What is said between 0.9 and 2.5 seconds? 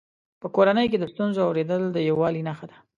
کې د ستونزو اورېدل د یووالي